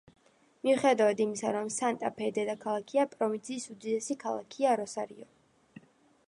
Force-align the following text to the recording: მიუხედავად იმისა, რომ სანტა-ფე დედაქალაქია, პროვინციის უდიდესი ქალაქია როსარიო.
მიუხედავად 0.67 1.19
იმისა, 1.25 1.51
რომ 1.55 1.69
სანტა-ფე 1.75 2.29
დედაქალაქია, 2.37 3.05
პროვინციის 3.13 3.69
უდიდესი 3.75 4.19
ქალაქია 4.25 4.75
როსარიო. 4.83 5.29